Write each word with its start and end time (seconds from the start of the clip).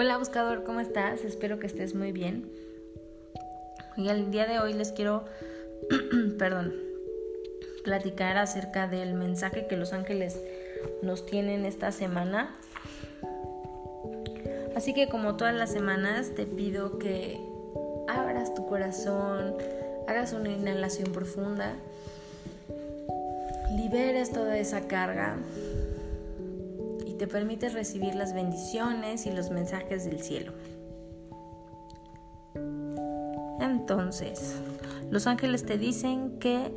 Hola 0.00 0.16
buscador, 0.16 0.62
¿cómo 0.62 0.78
estás? 0.78 1.24
Espero 1.24 1.58
que 1.58 1.66
estés 1.66 1.96
muy 1.96 2.12
bien. 2.12 2.48
Y 3.96 4.10
el 4.10 4.30
día 4.30 4.46
de 4.46 4.60
hoy 4.60 4.72
les 4.72 4.92
quiero, 4.92 5.24
perdón, 6.38 6.72
platicar 7.82 8.36
acerca 8.36 8.86
del 8.86 9.14
mensaje 9.14 9.66
que 9.66 9.76
los 9.76 9.92
ángeles 9.92 10.40
nos 11.02 11.26
tienen 11.26 11.64
esta 11.64 11.90
semana. 11.90 12.54
Así 14.76 14.94
que 14.94 15.08
como 15.08 15.36
todas 15.36 15.56
las 15.56 15.72
semanas 15.72 16.30
te 16.36 16.46
pido 16.46 17.00
que 17.00 17.40
abras 18.06 18.54
tu 18.54 18.68
corazón, 18.68 19.56
hagas 20.06 20.32
una 20.32 20.50
inhalación 20.50 21.10
profunda, 21.10 21.74
liberes 23.74 24.30
toda 24.30 24.56
esa 24.58 24.86
carga 24.86 25.38
te 27.18 27.26
permites 27.26 27.74
recibir 27.74 28.14
las 28.14 28.32
bendiciones 28.32 29.26
y 29.26 29.32
los 29.32 29.50
mensajes 29.50 30.04
del 30.04 30.20
cielo. 30.20 30.52
Entonces, 33.60 34.54
los 35.10 35.26
ángeles 35.26 35.66
te 35.66 35.78
dicen 35.78 36.38
que 36.38 36.74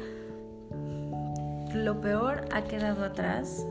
lo 1.76 2.02
peor 2.02 2.46
ha 2.52 2.64
quedado 2.64 3.06
atrás. 3.06 3.66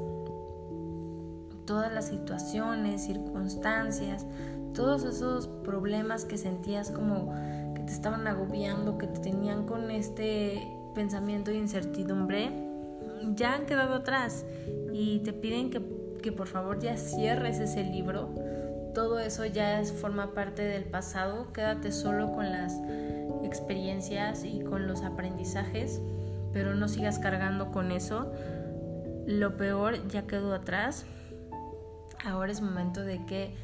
Todas 1.67 1.93
las 1.93 2.07
situaciones, 2.07 3.05
circunstancias, 3.05 4.27
todos 4.75 5.05
esos 5.05 5.49
problemas 5.49 6.25
que 6.25 6.39
sentías 6.39 6.91
como 6.91 7.33
que 7.75 7.83
te 7.83 7.93
estaban 7.93 8.27
agobiando, 8.27 8.97
que 8.97 9.07
te 9.09 9.21
tenían 9.21 9.67
con 9.67 9.91
este 9.91 10.67
pensamiento 10.95 11.51
de 11.51 11.59
incertidumbre, 11.59 12.51
ya 13.35 13.55
han 13.55 13.67
quedado 13.67 13.97
atrás 13.97 14.45
y 14.93 15.21
te 15.21 15.33
piden 15.33 15.71
que 15.71 16.00
que 16.21 16.33
por 16.33 16.47
favor 16.47 16.81
ya 16.81 16.97
cierres 16.97 17.59
ese 17.59 17.85
libro. 17.85 18.31
Todo 18.95 19.19
eso 19.19 19.45
ya 19.47 19.83
forma 19.85 20.35
parte 20.35 20.63
del 20.63 20.85
pasado. 20.85 21.53
Quédate 21.53 21.93
solo 21.93 22.33
con 22.33 22.51
las 22.51 22.75
experiencias 23.45 24.45
y 24.45 24.61
con 24.61 24.87
los 24.87 25.03
aprendizajes, 25.03 26.01
pero 26.53 26.75
no 26.75 26.89
sigas 26.89 27.19
cargando 27.19 27.71
con 27.71 27.93
eso. 27.93 28.33
Lo 29.27 29.57
peor 29.57 30.09
ya 30.09 30.27
quedó 30.27 30.55
atrás. 30.55 31.07
Ahora 32.25 32.53
es 32.53 32.61
momento 32.61 33.03
de 33.03 33.25
que 33.27 33.55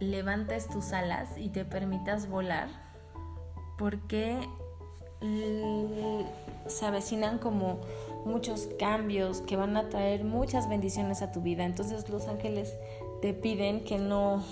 levantes 0.00 0.68
tus 0.68 0.92
alas 0.92 1.38
y 1.38 1.48
te 1.48 1.64
permitas 1.64 2.28
volar, 2.28 2.68
porque 3.78 4.38
se 6.66 6.84
avecinan 6.84 7.38
como 7.38 7.80
muchos 8.24 8.68
cambios 8.78 9.40
que 9.40 9.56
van 9.56 9.76
a 9.76 9.88
traer 9.88 10.24
muchas 10.24 10.68
bendiciones 10.68 11.22
a 11.22 11.32
tu 11.32 11.40
vida. 11.40 11.64
Entonces 11.64 12.08
los 12.08 12.28
ángeles 12.28 12.74
te 13.20 13.34
piden 13.34 13.84
que 13.84 13.98
no, 13.98 14.42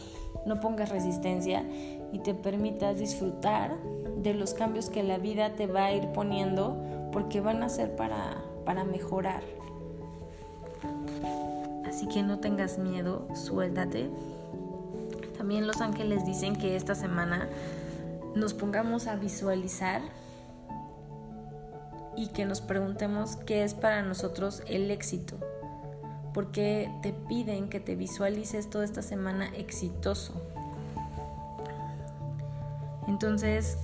no 0.46 0.60
pongas 0.60 0.90
resistencia 0.90 1.64
y 2.12 2.18
te 2.18 2.34
permitas 2.34 2.98
disfrutar 2.98 3.76
de 4.16 4.34
los 4.34 4.54
cambios 4.54 4.90
que 4.90 5.02
la 5.02 5.18
vida 5.18 5.54
te 5.54 5.66
va 5.66 5.86
a 5.86 5.92
ir 5.92 6.08
poniendo 6.12 6.76
porque 7.12 7.40
van 7.40 7.62
a 7.62 7.68
ser 7.68 7.96
para, 7.96 8.36
para 8.64 8.84
mejorar. 8.84 9.42
Así 11.86 12.06
que 12.08 12.22
no 12.22 12.38
tengas 12.38 12.78
miedo, 12.78 13.26
suéltate. 13.34 14.08
También 15.36 15.66
los 15.66 15.80
ángeles 15.80 16.24
dicen 16.24 16.56
que 16.56 16.76
esta 16.76 16.94
semana 16.94 17.48
nos 18.34 18.54
pongamos 18.54 19.06
a 19.06 19.16
visualizar 19.16 20.02
y 22.16 22.28
que 22.28 22.44
nos 22.44 22.60
preguntemos 22.60 23.36
qué 23.36 23.64
es 23.64 23.74
para 23.74 24.02
nosotros 24.02 24.62
el 24.66 24.90
éxito. 24.90 25.36
Porque 26.34 26.90
te 27.02 27.12
piden 27.12 27.68
que 27.68 27.80
te 27.80 27.94
visualices 27.94 28.70
toda 28.70 28.84
esta 28.84 29.02
semana 29.02 29.48
exitoso. 29.54 30.40
Entonces, 33.06 33.78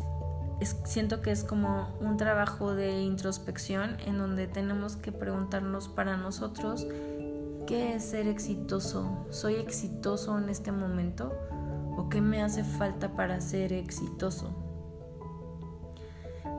siento 0.85 1.21
que 1.21 1.31
es 1.31 1.45
como 1.45 1.89
un 2.01 2.17
trabajo 2.17 2.75
de 2.75 3.03
introspección 3.03 3.97
en 4.07 4.19
donde 4.19 4.47
tenemos 4.47 4.97
que 4.97 5.13
preguntarnos 5.13 5.89
para 5.89 6.17
nosotros 6.17 6.87
qué 7.67 7.95
es 7.95 8.05
ser 8.05 8.27
exitoso. 8.27 9.27
¿Soy 9.31 9.55
exitoso 9.57 10.39
en 10.39 10.49
este 10.49 10.73
momento? 10.73 11.33
¿O 11.97 12.09
qué 12.09 12.21
me 12.21 12.43
hace 12.43 12.65
falta 12.65 13.13
para 13.13 13.41
ser 13.41 13.73
exitoso? 13.73 14.68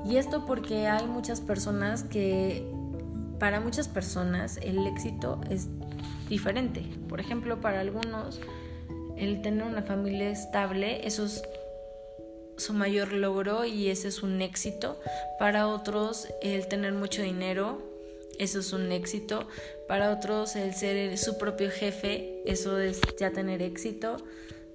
Y 0.06 0.18
esto 0.18 0.46
porque 0.46 0.88
hay 0.88 1.06
muchas 1.06 1.42
personas 1.42 2.04
que, 2.04 2.66
para 3.40 3.60
muchas 3.60 3.88
personas, 3.88 4.58
el 4.62 4.86
éxito 4.88 5.40
es 5.50 5.68
diferente. 6.30 6.84
Por 7.08 7.20
ejemplo, 7.20 7.60
para 7.60 7.82
algunos, 7.82 8.40
el 9.18 9.42
tener 9.42 9.66
una 9.66 9.82
familia 9.82 10.30
estable, 10.30 11.06
eso 11.06 11.26
es 11.26 11.44
su 12.58 12.74
mayor 12.74 13.14
logro 13.14 13.66
y 13.66 13.90
ese 13.90 14.08
es 14.08 14.24
un 14.24 14.42
éxito. 14.42 15.00
Para 15.38 15.68
otros, 15.68 16.28
el 16.42 16.68
tener 16.68 16.94
mucho 16.94 17.22
dinero, 17.22 17.82
eso 18.38 18.60
es 18.60 18.74
un 18.74 18.92
éxito. 18.92 19.48
Para 19.88 20.12
otros, 20.12 20.56
el 20.56 20.74
ser 20.74 21.18
su 21.18 21.38
propio 21.38 21.70
jefe, 21.70 22.42
eso 22.46 22.80
es 22.80 23.02
ya 23.20 23.32
tener 23.32 23.62
éxito. 23.62 24.18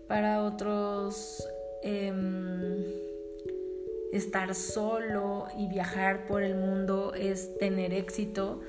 Para 0.07 0.43
otros, 0.43 1.47
em, 1.83 2.85
estar 4.17 4.55
solo 4.55 5.49
y 5.59 5.67
viajar 5.67 6.27
por 6.27 6.43
el 6.43 6.55
mundo 6.55 7.15
es 7.15 7.59
tener 7.59 7.93
éxito 7.93 8.61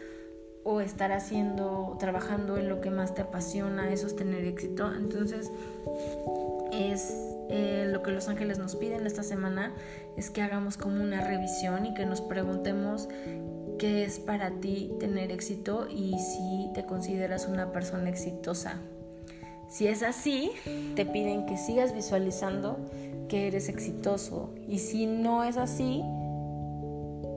o 0.63 0.81
estar 0.81 1.11
haciendo, 1.11 1.95
trabajando 1.99 2.57
en 2.57 2.67
lo 2.67 2.81
que 2.81 2.89
más 2.89 3.13
te 3.13 3.21
apasiona, 3.21 3.91
eso 3.91 4.07
es 4.07 4.15
tener 4.15 4.45
éxito. 4.45 4.91
Entonces, 4.95 5.51
es 6.71 7.13
eh, 7.49 7.87
lo 7.91 8.01
que 8.01 8.11
los 8.11 8.27
ángeles 8.27 8.57
nos 8.57 8.75
piden 8.75 9.05
esta 9.05 9.21
semana, 9.21 9.75
es 10.17 10.31
que 10.31 10.41
hagamos 10.41 10.77
como 10.77 11.03
una 11.03 11.21
revisión 11.21 11.85
y 11.85 11.93
que 11.93 12.07
nos 12.07 12.21
preguntemos 12.21 13.07
qué 13.77 14.05
es 14.05 14.17
para 14.17 14.49
ti 14.59 14.91
tener 14.99 15.31
éxito 15.31 15.87
y 15.87 16.17
si 16.17 16.71
te 16.73 16.85
consideras 16.85 17.47
una 17.47 17.71
persona 17.71 18.09
exitosa. 18.09 18.81
Si 19.67 19.87
es 19.87 20.03
así, 20.03 20.51
te 20.95 21.05
piden 21.05 21.45
que 21.45 21.57
sigas 21.57 21.93
visualizando 21.93 22.77
que 23.27 23.47
eres 23.47 23.69
exitoso. 23.69 24.49
Y 24.67 24.79
si 24.79 25.05
no 25.05 25.43
es 25.43 25.57
así, 25.57 26.03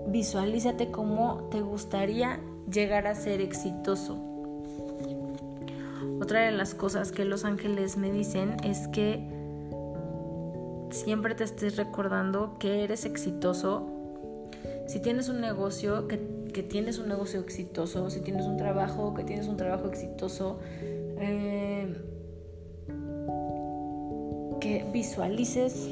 visualízate 0.09 0.91
cómo 0.91 1.49
te 1.51 1.61
gustaría 1.61 2.41
llegar 2.71 3.07
a 3.07 3.15
ser 3.15 3.41
exitoso. 3.41 4.19
Otra 6.21 6.41
de 6.41 6.53
las 6.53 6.75
cosas 6.75 7.13
que 7.13 7.25
los 7.25 7.45
ángeles 7.45 7.97
me 7.97 8.11
dicen 8.11 8.57
es 8.65 8.89
que 8.89 9.27
siempre 10.91 11.35
te 11.35 11.45
estés 11.45 11.77
recordando 11.77 12.59
que 12.59 12.85
eres 12.85 13.05
exitoso. 13.05 13.87
Si 14.87 15.01
tienes 15.01 15.29
un 15.29 15.41
negocio, 15.41 16.09
que, 16.09 16.19
tienes 16.63 16.99
un 16.99 17.09
negocio 17.09 17.41
exitoso, 17.41 18.11
si 18.11 18.21
tienes 18.21 18.47
un 18.47 18.57
trabajo, 18.57 19.15
que 19.15 19.23
tienes 19.23 19.47
un 19.47 19.57
trabajo 19.57 19.87
exitoso, 19.87 20.59
eh, 21.21 21.68
visualices 24.93 25.89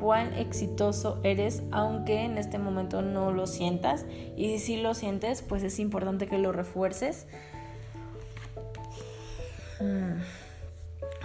cuán 0.00 0.34
exitoso 0.34 1.18
eres, 1.22 1.62
aunque 1.70 2.24
en 2.24 2.36
este 2.38 2.58
momento 2.58 3.02
no 3.02 3.32
lo 3.32 3.46
sientas. 3.46 4.04
Y 4.36 4.58
si 4.58 4.76
lo 4.76 4.94
sientes, 4.94 5.42
pues 5.42 5.62
es 5.62 5.78
importante 5.78 6.26
que 6.26 6.38
lo 6.38 6.52
refuerces. 6.52 7.26
Mm. 9.80 10.20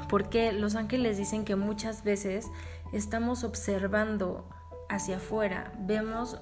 Porque 0.07 0.51
los 0.51 0.75
ángeles 0.75 1.17
dicen 1.17 1.45
que 1.45 1.55
muchas 1.55 2.03
veces 2.03 2.47
estamos 2.93 3.43
observando 3.43 4.45
hacia 4.89 5.17
afuera, 5.17 5.71
vemos 5.79 6.39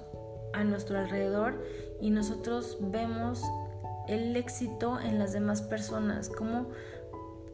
a 0.54 0.64
nuestro 0.64 0.98
alrededor 0.98 1.62
y 2.00 2.10
nosotros 2.10 2.78
vemos 2.80 3.42
el 4.08 4.34
éxito 4.36 4.98
en 5.00 5.18
las 5.18 5.32
demás 5.32 5.60
personas, 5.60 6.30
como 6.30 6.68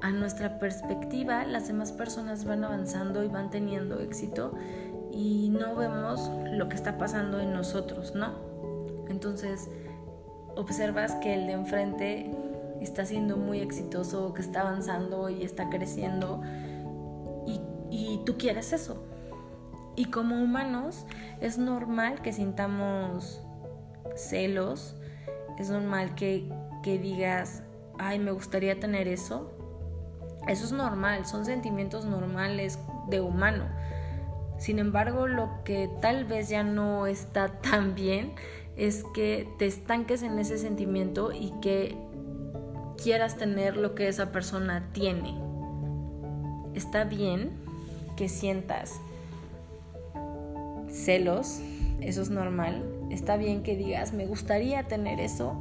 a 0.05 0.11
nuestra 0.11 0.59
perspectiva 0.59 1.47
las 1.47 1.67
demás 1.67 1.91
personas 1.91 2.45
van 2.45 2.63
avanzando 2.63 3.25
y 3.25 3.29
van 3.29 3.49
teniendo 3.49 4.01
éxito 4.01 4.53
y 5.11 5.49
no 5.49 5.75
vemos 5.77 6.31
lo 6.53 6.69
que 6.69 6.75
está 6.75 6.99
pasando 6.99 7.41
en 7.41 7.55
nosotros, 7.55 8.15
¿no? 8.15 8.35
Entonces 9.09 9.71
observas 10.57 11.15
que 11.23 11.33
el 11.33 11.47
de 11.47 11.53
enfrente 11.55 12.31
está 12.83 13.07
siendo 13.07 13.39
muy 13.39 13.61
exitoso, 13.61 14.35
que 14.35 14.43
está 14.43 14.61
avanzando 14.61 15.31
y 15.31 15.43
está 15.43 15.71
creciendo 15.71 16.43
y, 17.91 18.21
tú 18.27 18.37
quieres 18.37 18.75
eso. 18.75 19.03
Y 19.97 20.07
como 20.07 20.37
humanos 20.43 21.07
es 21.41 21.57
normal 21.57 22.21
que 22.21 22.33
sintamos 22.33 23.41
celos, 24.17 24.97
es 25.59 25.71
normal 25.71 26.15
que, 26.15 26.51
que 26.83 26.99
digas, 26.99 27.63
ay, 27.99 28.19
me 28.19 28.33
gustaría 28.33 28.79
tener 28.81 29.09
eso, 29.09 29.54
eso 30.49 30.65
es 30.65 30.73
normal, 30.73 31.27
son 31.27 31.45
sentimientos 31.45 32.05
normales 32.05 32.79
de 33.09 33.21
humano. 33.21 33.65
Sin 34.59 34.79
embargo, 34.79 35.27
lo 35.27 35.63
que 35.65 35.91
tal 36.01 36.25
vez 36.25 36.49
ya 36.49 36.63
no 36.63 37.07
está 37.07 37.49
tan 37.61 37.95
bien 37.95 38.33
es 38.77 39.05
que 39.15 39.49
te 39.59 39.67
estanques 39.67 40.23
en 40.23 40.39
ese 40.39 40.59
sentimiento 40.59 41.33
y 41.33 41.53
que 41.61 41.97
quieras 43.03 43.37
tener 43.37 43.77
lo 43.77 43.95
que 43.95 44.09
esa 44.09 44.33
persona 44.33 44.89
tiene. 44.93 45.35
está 46.75 47.05
bien 47.05 47.51
que 48.17 48.29
sientas 48.29 49.01
celos, 50.89 51.61
eso 52.01 52.23
es 52.23 52.31
normal. 52.31 52.85
Está 53.11 53.37
bien 53.37 53.63
que 53.63 53.77
digas, 53.77 54.13
me 54.13 54.27
gustaría 54.27 54.85
tener 54.85 55.21
eso, 55.21 55.57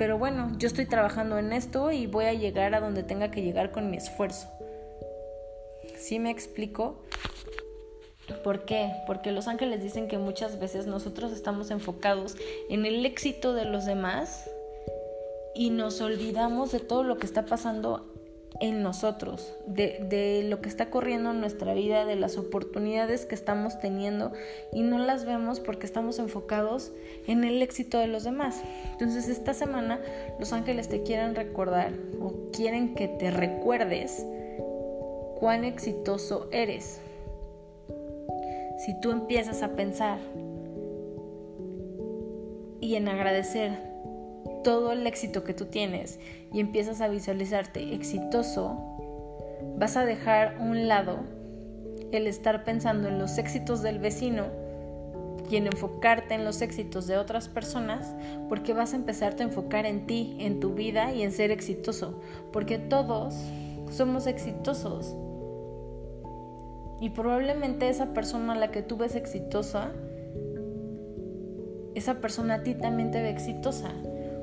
pero 0.00 0.16
bueno, 0.16 0.50
yo 0.56 0.66
estoy 0.66 0.86
trabajando 0.86 1.36
en 1.36 1.52
esto 1.52 1.92
y 1.92 2.06
voy 2.06 2.24
a 2.24 2.32
llegar 2.32 2.74
a 2.74 2.80
donde 2.80 3.02
tenga 3.02 3.30
que 3.30 3.42
llegar 3.42 3.70
con 3.70 3.90
mi 3.90 3.98
esfuerzo. 3.98 4.48
¿Sí 5.98 6.18
me 6.18 6.30
explico? 6.30 7.02
¿Por 8.42 8.64
qué? 8.64 8.92
Porque 9.06 9.30
los 9.30 9.46
ángeles 9.46 9.82
dicen 9.82 10.08
que 10.08 10.16
muchas 10.16 10.58
veces 10.58 10.86
nosotros 10.86 11.32
estamos 11.32 11.70
enfocados 11.70 12.38
en 12.70 12.86
el 12.86 13.04
éxito 13.04 13.52
de 13.52 13.66
los 13.66 13.84
demás 13.84 14.48
y 15.54 15.68
nos 15.68 16.00
olvidamos 16.00 16.72
de 16.72 16.80
todo 16.80 17.02
lo 17.02 17.18
que 17.18 17.26
está 17.26 17.44
pasando 17.44 18.09
en 18.60 18.82
nosotros, 18.82 19.54
de, 19.66 20.44
lo 20.44 20.60
que 20.60 20.68
está 20.68 20.90
corriendo 20.90 21.30
en 21.30 21.40
nuestra 21.40 21.72
vida, 21.72 22.04
de 22.04 22.14
las 22.14 22.36
oportunidades 22.36 23.24
que 23.24 23.34
estamos 23.34 23.80
teniendo 23.80 24.32
y 24.72 24.82
no 24.82 24.98
las 24.98 25.24
vemos 25.24 25.60
porque 25.60 25.86
estamos 25.86 26.18
enfocados 26.18 26.92
en 27.26 27.44
el 27.44 27.62
éxito 27.62 27.98
de 27.98 28.06
los 28.06 28.22
demás. 28.22 28.62
Entonces 28.92 29.28
esta 29.28 29.54
semana 29.54 30.00
los 30.38 30.52
ángeles 30.52 30.88
te 30.88 31.02
quieren 31.02 31.34
recordar 31.34 31.94
o 32.20 32.50
quieren 32.52 32.94
que 32.94 33.08
te 33.08 33.30
recuerdes 33.30 34.26
cuán 35.38 35.64
exitoso 35.64 36.48
eres. 36.52 37.00
Si 38.84 38.98
tú 39.00 39.10
empiezas 39.10 39.62
a 39.62 39.74
pensar 39.74 40.18
y 42.80 42.94
en 42.94 43.08
agradecer 43.08 43.89
todo 44.62 44.92
el 44.92 45.06
éxito 45.06 45.44
que 45.44 45.54
tú 45.54 45.66
tienes 45.66 46.18
y 46.52 46.60
empiezas 46.60 47.00
a 47.00 47.08
visualizarte 47.08 47.94
exitoso, 47.94 48.76
vas 49.76 49.96
a 49.96 50.04
dejar 50.04 50.58
un 50.60 50.88
lado 50.88 51.20
el 52.12 52.26
estar 52.26 52.64
pensando 52.64 53.08
en 53.08 53.18
los 53.18 53.38
éxitos 53.38 53.82
del 53.82 53.98
vecino 53.98 54.46
y 55.50 55.56
en 55.56 55.66
enfocarte 55.66 56.34
en 56.34 56.44
los 56.44 56.62
éxitos 56.62 57.06
de 57.06 57.18
otras 57.18 57.48
personas, 57.48 58.14
porque 58.48 58.72
vas 58.72 58.92
a 58.92 58.96
empezarte 58.96 59.42
a 59.42 59.46
enfocar 59.46 59.84
en 59.84 60.06
ti, 60.06 60.36
en 60.38 60.60
tu 60.60 60.74
vida 60.74 61.12
y 61.12 61.22
en 61.22 61.32
ser 61.32 61.50
exitoso, 61.50 62.20
porque 62.52 62.78
todos 62.78 63.34
somos 63.90 64.26
exitosos. 64.26 65.16
Y 67.00 67.10
probablemente 67.10 67.88
esa 67.88 68.12
persona 68.12 68.52
a 68.52 68.56
la 68.56 68.70
que 68.70 68.82
tú 68.82 68.96
ves 68.96 69.16
exitosa, 69.16 69.90
esa 71.94 72.20
persona 72.20 72.56
a 72.56 72.62
ti 72.62 72.74
también 72.74 73.10
te 73.10 73.20
ve 73.20 73.30
exitosa. 73.30 73.90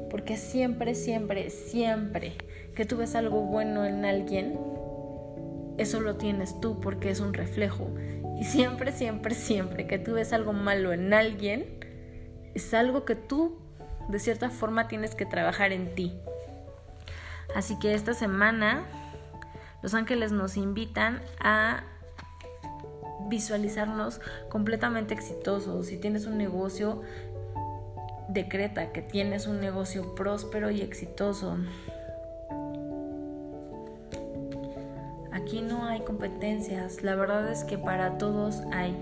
Porque 0.10 0.38
siempre, 0.38 0.96
siempre, 0.96 1.50
siempre 1.50 2.38
que 2.76 2.86
tú 2.86 2.98
ves 2.98 3.16
algo 3.16 3.42
bueno 3.42 3.86
en 3.86 4.06
alguien, 4.06 4.58
eso 5.78 6.00
lo 6.00 6.16
tienes 6.16 6.60
tú 6.60 6.80
porque 6.80 7.10
es 7.10 7.20
un 7.20 7.34
reflejo. 7.34 7.90
Y 8.40 8.44
siempre, 8.44 8.92
siempre, 8.92 9.36
siempre 9.36 9.88
que 9.88 10.00
tú 10.00 10.14
ves 10.14 10.34
algo 10.34 10.54
malo 10.54 10.94
en 10.94 11.14
alguien, 11.14 11.80
es 12.54 12.74
algo 12.74 13.06
que 13.06 13.16
tú 13.16 13.58
de 14.10 14.20
cierta 14.20 14.50
forma 14.50 14.88
tienes 14.88 15.16
que 15.16 15.26
trabajar 15.26 15.72
en 15.72 15.94
ti. 15.96 16.14
Así 17.56 17.78
que 17.80 17.94
esta 17.94 18.14
semana 18.14 18.86
los 19.82 19.94
ángeles 19.94 20.32
nos 20.32 20.58
invitan 20.58 21.22
a 21.40 21.84
visualizarnos 23.28 24.22
completamente 24.50 25.14
exitosos. 25.14 25.88
Si 25.88 25.98
tienes 25.98 26.26
un 26.26 26.38
negocio, 26.38 27.02
que 28.46 29.02
tienes 29.02 29.48
un 29.48 29.60
negocio 29.60 30.14
próspero 30.14 30.70
y 30.70 30.82
exitoso. 30.82 31.58
Aquí 35.32 35.62
no 35.62 35.86
hay 35.86 36.02
competencias, 36.02 37.02
la 37.02 37.16
verdad 37.16 37.52
es 37.52 37.64
que 37.64 37.78
para 37.78 38.18
todos 38.18 38.62
hay. 38.72 38.96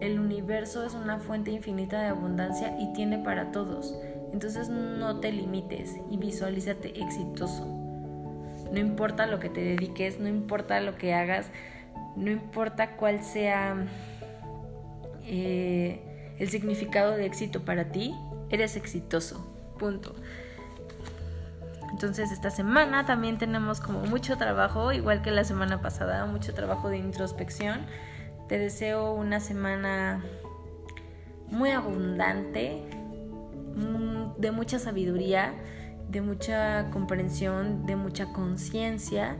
El 0.00 0.18
universo 0.18 0.84
es 0.84 0.94
una 0.94 1.18
fuente 1.18 1.50
infinita 1.50 2.00
de 2.00 2.08
abundancia 2.08 2.74
y 2.80 2.92
tiene 2.94 3.18
para 3.18 3.52
todos. 3.52 3.94
Entonces 4.32 4.68
no 4.68 5.20
te 5.20 5.30
limites 5.30 5.96
y 6.10 6.16
visualízate 6.16 7.00
exitoso. 7.00 7.66
No 8.72 8.78
importa 8.78 9.26
lo 9.26 9.38
que 9.40 9.50
te 9.50 9.60
dediques, 9.60 10.18
no 10.18 10.28
importa 10.28 10.80
lo 10.80 10.96
que 10.96 11.12
hagas, 11.12 11.50
no 12.16 12.30
importa 12.30 12.96
cuál 12.96 13.22
sea 13.22 13.86
eh, 15.26 16.09
el 16.40 16.48
significado 16.48 17.12
de 17.12 17.26
éxito 17.26 17.64
para 17.64 17.92
ti, 17.92 18.14
eres 18.48 18.74
exitoso. 18.74 19.46
Punto. 19.78 20.14
Entonces 21.92 22.32
esta 22.32 22.50
semana 22.50 23.04
también 23.04 23.36
tenemos 23.36 23.80
como 23.80 24.00
mucho 24.00 24.36
trabajo, 24.38 24.90
igual 24.92 25.22
que 25.22 25.30
la 25.30 25.44
semana 25.44 25.82
pasada, 25.82 26.24
mucho 26.24 26.54
trabajo 26.54 26.88
de 26.88 26.96
introspección. 26.96 27.80
Te 28.48 28.58
deseo 28.58 29.12
una 29.12 29.38
semana 29.38 30.24
muy 31.48 31.70
abundante, 31.70 32.84
mm, 33.76 34.40
de 34.40 34.50
mucha 34.50 34.78
sabiduría, 34.78 35.52
de 36.08 36.22
mucha 36.22 36.90
comprensión, 36.90 37.84
de 37.84 37.96
mucha 37.96 38.32
conciencia, 38.32 39.36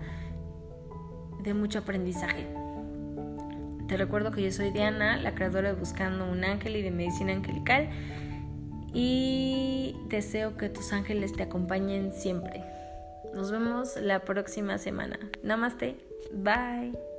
de 1.43 1.55
mucho 1.55 1.79
aprendizaje. 1.79 2.60
Te 3.91 3.97
recuerdo 3.97 4.31
que 4.31 4.41
yo 4.41 4.53
soy 4.53 4.71
Diana, 4.71 5.17
la 5.17 5.35
creadora 5.35 5.73
de 5.73 5.75
Buscando 5.75 6.25
un 6.25 6.45
Ángel 6.45 6.77
y 6.77 6.83
de 6.83 6.93
Medicina 6.93 7.33
Angelical. 7.33 7.89
Y 8.95 9.97
deseo 10.09 10.57
que 10.57 10.69
tus 10.69 10.93
ángeles 10.93 11.33
te 11.33 11.43
acompañen 11.43 12.13
siempre. 12.13 12.63
Nos 13.35 13.51
vemos 13.51 13.97
la 13.97 14.21
próxima 14.21 14.79
semana. 14.79 15.19
Namaste. 15.43 15.97
Bye. 16.33 17.10